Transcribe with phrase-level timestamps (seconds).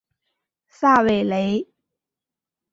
[0.67, 1.67] 萨韦雷。